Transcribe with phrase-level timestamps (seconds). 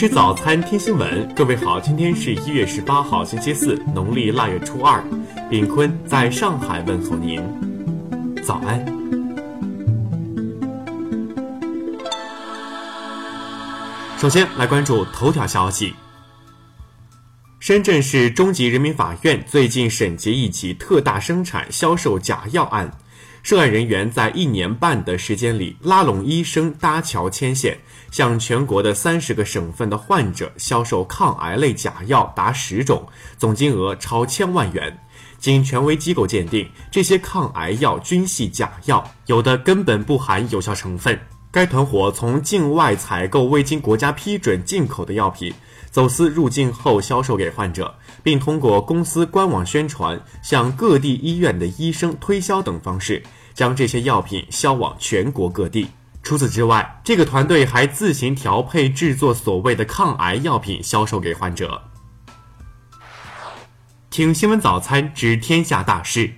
[0.00, 1.30] 吃早餐，听新闻。
[1.34, 5.04] 各位好，今天是一月十八号，星期四，农历腊月初二。
[5.50, 7.38] 炳坤在上海问候您，
[8.42, 8.82] 早安。
[14.16, 15.94] 首先来关注头条消息。
[17.58, 22.90] 深圳市中级人民法院最近审结一起特大生产销售假药案。
[23.42, 27.78] 涉案人员在一年半的时间里，拉拢医生搭桥牵线，
[28.10, 33.06] 向全国的三十个省份的患者销售抗癌类假药达十种，
[33.38, 34.98] 总金额超千万元。
[35.38, 41.18] 经权威机构鉴定，这些抗癌药均系假药，有的根本不含有效成分。
[41.50, 45.52] 该团伙从境外采购未经国家批准进口的药品。
[45.90, 53.22] 走私入境后销售给患者，并通过公司官网宣传、向各地医院的医生推销等方式，
[53.54, 55.88] 将这些药品销往全国各地。
[56.22, 61.82] 除此之外，这个团队还自行调配制作所谓的抗癌药品，销售给患者。
[64.10, 66.30] 听新闻早餐知天下大事。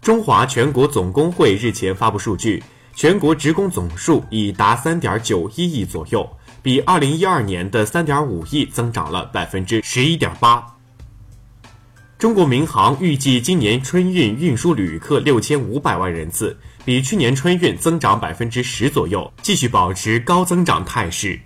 [0.00, 2.62] 中华全国总工会日前发布数据，
[2.94, 6.26] 全国职工总数已达三点九一亿左右。
[6.62, 10.64] 比二零一二年的三点五亿增长了百分之十一点八。
[12.18, 21.40] 中国民航预计今年春运运输旅客六千五百万人次，比去年春运增长百分之十左右，继续保持高增长态势。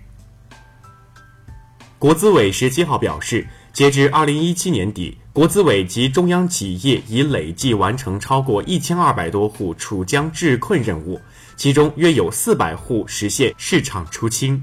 [1.97, 11.21] 国资委十七号表示，截至二零一七年底，国资委及中央企业已累计完成超过一千二百多户储江治困任务，
[11.55, 14.61] 其中约有四百户实现市场出清。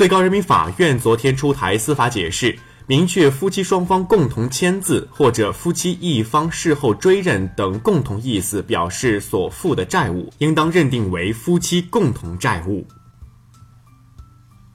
[0.00, 12.88] 最高人民法院昨天出台司法解释，明确夫妻双方共同签字或者夫妻一方事后追认等共同意思表示所负的债务，应当认定为夫妻共同债务。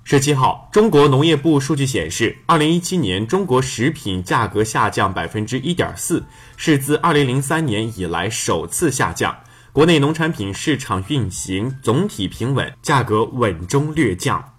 [0.04, 6.24] 十七号，中国农业部数据显示，二零一七年中国食品价格下降百分之一点四，
[6.56, 9.36] 是自二零零三年以来首次下降。
[9.74, 14.52] 国内农产品市场运行总体平稳，价格稳中略降。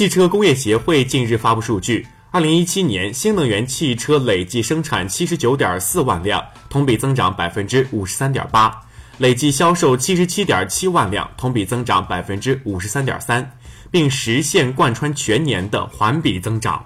[0.00, 8.70] 汽车工业协会近日发布数据，二零一七年新能源汽车累计生产七十九点四万辆，同比增长百分之五十三点八；
[9.18, 13.58] 累计销售七十七点七万辆，同比增长百分之五十三点三，
[13.90, 16.82] 并实现贯穿全年的环比增长。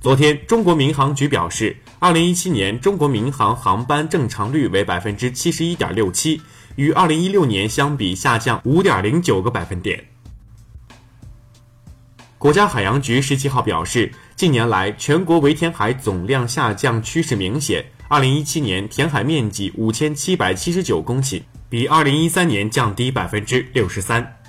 [0.00, 6.40] 昨天，中国民航局表示，二零一七年中国民航航班正常率为百分之七十一点六七，
[6.76, 10.02] 与二零一六年相比下降五点零九个百分点。
[12.42, 17.84] 国家海洋局十七号表示，近年来全国围填海总量下降趋势明显。
[18.08, 24.40] 二零一七年填海面积五千七百七十九公顷，比二零一三年降低百分之六十三。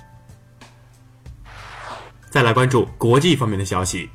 [2.30, 4.10] 再来关注国际方面的消息。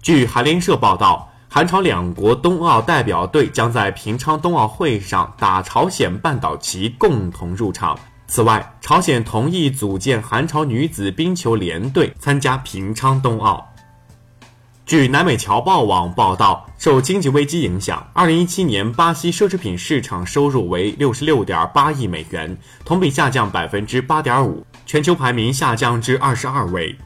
[0.00, 7.98] 据韩联社报道，韩朝两国冬奥代表队将在平昌冬奥会上打朝鲜半岛旗，共同入场。
[8.30, 13.66] 此外，朝鲜同意组建韩朝女子冰球联队参加平昌冬奥。
[14.86, 26.96] 据南美侨报网报道，受经济危机影响二零一七年巴西奢侈品市场收入为六十六点八亿美元，同比下降百分之八点五全球排名下降至二十二位。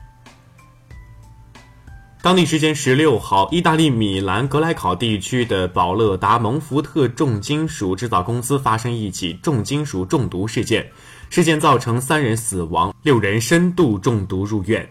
[2.25, 10.91] 当地时间十六号，意大利米兰格莱考地区的宝乐达蒙福特重金属制造公司发生一起重金属中毒事件，
[11.29, 14.89] 事件造成三人死亡，六人深度中毒入院。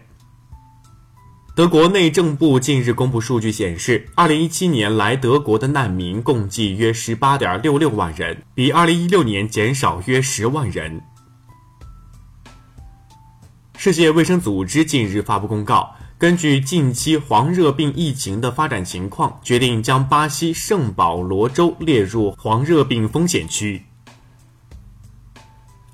[1.56, 11.02] 德国内政部近日公布数据显示，二零一七年来德国的难民共计约十八点六六万人，比二零一六年减少约十万人。
[13.76, 15.92] 世界卫生组织近日发布公告。
[16.16, 23.82] 根据近期黄热病疫情的发展情况，决定将巴西圣保罗州列入黄热病风险区。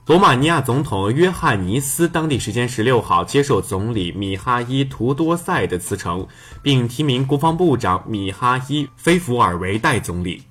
[0.06, 6.26] 罗马尼亚总统约翰尼斯当地时间十六号接受总理米哈伊图多塞的辞呈，
[6.62, 10.42] 并提名国防部长米哈伊菲福尔为代总理。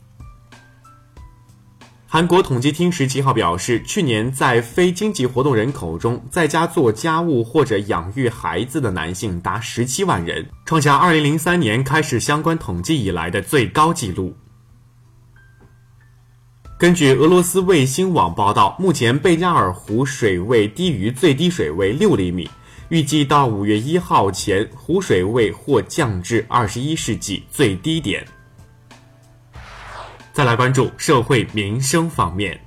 [2.11, 14.35] 韩国统计厅十七号表示，去年在非经济活动人口中，在家做家务或者养育孩子的男性达十七万人，创下二零零三年开始相关统计以来的最高纪录。
[16.79, 22.49] 根据俄罗斯卫星网报道，目前贝加尔湖水位低于最低水位六厘米，
[22.89, 28.25] 预计到五月一号前，湖水位或降至二十一世纪最低点。
[30.39, 32.57] 再来关注社会民生方面。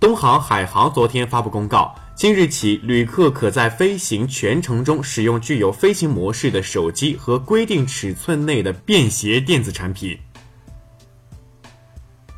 [0.00, 10.18] 东航海航昨天发布公告今日起旅客可在飞行全程中使用具有飞行模式的手机和规定尺寸内的便携电子产品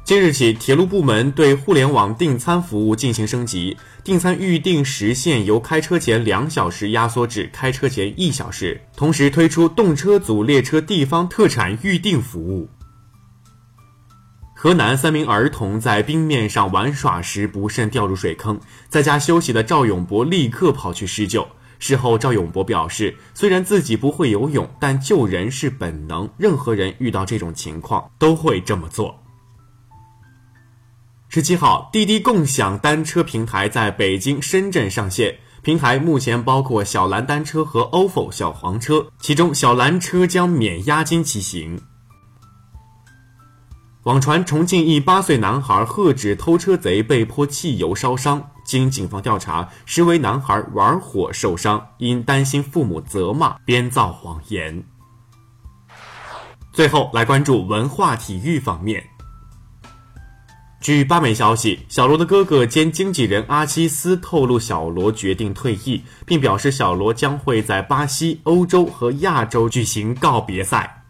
[0.08, 12.70] 今日起，铁路部门对互联网订餐服务进行升级，订餐预订时限由开车前两小时压缩至开车前一小时，同时推出动车组列车地方特产预订服务。
[14.54, 18.58] 河南三名儿童在冰面上玩耍时不慎掉入水坑，
[18.88, 21.46] 在家休息的赵永博立刻跑去施救。
[21.78, 29.14] 事后，赵永博表示，虽然自己不会游泳，但救人是本能，任何人遇到这种情况都会这么做。
[31.30, 41.82] 十七号，滴滴共享单车平台在北京、深圳上线，平台目前包括小蓝单车和 ofo 小黄车，其中小蓝车将免押金骑行。
[44.04, 54.82] 网传重庆一八岁男孩喝止偷车贼被泼汽油烧伤，经警方调查，实为男孩玩火受伤，因担心父母责骂，编造谎言。
[56.72, 59.04] 最后来关注文化体育方面。
[60.80, 71.02] 据巴媒消息，小罗的哥哥兼经纪人阿基斯透露，小罗决定退役，并表示小罗将会在巴西、欧洲和亚洲举行告别赛。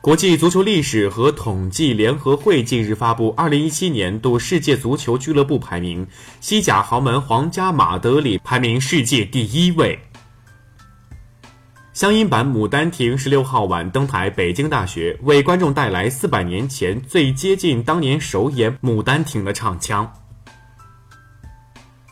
[0.00, 6.06] 国际足球历史和统计联合会近日发布二零一七年度世界足球俱乐部排名，
[6.40, 9.98] 西甲豪门皇家马德里排名世界第一位。
[11.96, 20.12] 乡音版《牡丹亭》十六号晚登台北京大学，为观众带来四百年前最接近当年首演《牡丹亭》的唱腔。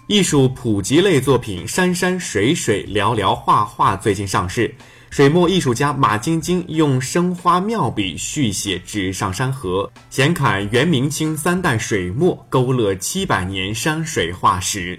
[0.06, 4.74] 艺术普及类作品《山山水水聊聊画画》最近上市。
[5.10, 14.98] 水墨艺术家马晶晶用生花妙笔续写纸上山河，闲侃元明清三代水墨，勾勒七百年山水画史。